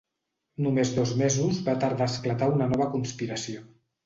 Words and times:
Només 0.67 0.93
dos 0.95 1.11
mesos 1.19 1.59
va 1.67 1.75
tardar 1.85 2.09
a 2.09 2.11
esclatar 2.15 2.49
una 2.55 2.71
nova 2.73 2.89
conspiració. 2.97 3.65